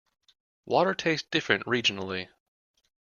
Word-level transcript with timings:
Water 0.65 0.95
tastes 0.95 1.27
different 1.29 1.63
regionally. 1.67 2.27